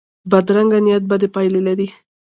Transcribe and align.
بدرنګه 0.31 0.79
نیت 0.85 1.03
بدې 1.09 1.27
پایلې 1.35 1.61
لري 1.67 1.87